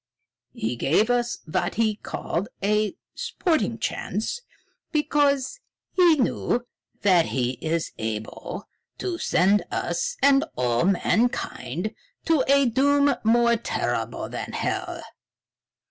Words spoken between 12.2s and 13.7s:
to a doom more